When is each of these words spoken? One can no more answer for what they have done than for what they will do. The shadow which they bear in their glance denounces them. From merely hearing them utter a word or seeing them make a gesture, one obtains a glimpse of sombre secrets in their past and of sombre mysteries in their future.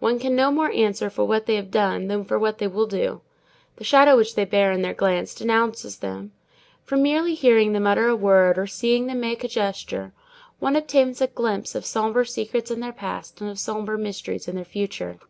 One 0.00 0.18
can 0.18 0.34
no 0.34 0.50
more 0.50 0.72
answer 0.72 1.08
for 1.08 1.24
what 1.24 1.46
they 1.46 1.54
have 1.54 1.70
done 1.70 2.08
than 2.08 2.24
for 2.24 2.36
what 2.36 2.58
they 2.58 2.66
will 2.66 2.88
do. 2.88 3.20
The 3.76 3.84
shadow 3.84 4.16
which 4.16 4.34
they 4.34 4.44
bear 4.44 4.72
in 4.72 4.82
their 4.82 4.92
glance 4.92 5.36
denounces 5.36 5.98
them. 5.98 6.32
From 6.82 7.00
merely 7.00 7.36
hearing 7.36 7.74
them 7.74 7.86
utter 7.86 8.08
a 8.08 8.16
word 8.16 8.58
or 8.58 8.66
seeing 8.66 9.06
them 9.06 9.20
make 9.20 9.44
a 9.44 9.48
gesture, 9.48 10.12
one 10.58 10.74
obtains 10.74 11.20
a 11.20 11.28
glimpse 11.28 11.76
of 11.76 11.86
sombre 11.86 12.26
secrets 12.26 12.72
in 12.72 12.80
their 12.80 12.90
past 12.92 13.40
and 13.40 13.48
of 13.48 13.60
sombre 13.60 13.96
mysteries 13.96 14.48
in 14.48 14.56
their 14.56 14.64
future. 14.64 15.20